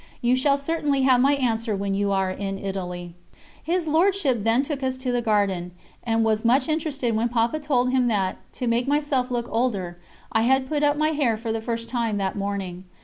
You 0.19 0.35
shall 0.35 0.57
certainly 0.57 1.03
have 1.03 1.21
my 1.21 1.33
answer 1.33 1.75
when 1.75 1.93
you 1.93 2.11
are 2.11 2.31
in 2.31 2.57
Italy." 2.57 3.13
His 3.63 3.87
Lordship 3.87 4.43
then 4.43 4.63
took 4.63 4.81
us 4.81 4.97
to 4.97 5.11
the 5.11 5.21
garden, 5.21 5.73
and 6.03 6.23
was 6.25 6.43
much 6.43 6.67
interested 6.67 7.15
when 7.15 7.29
Papa 7.29 7.59
told 7.59 7.91
him 7.91 8.07
that, 8.07 8.37
to 8.53 8.65
make 8.65 8.87
myself 8.87 9.29
look 9.29 9.47
older, 9.51 9.99
I 10.31 10.41
had 10.41 10.67
put 10.67 10.81
up 10.81 10.97
my 10.97 11.09
hair 11.09 11.37
for 11.37 11.51
the 11.53 11.61
first 11.61 11.87
time 11.87 12.17
that 12.17 12.33
very 12.33 12.39
morning. 12.39 12.85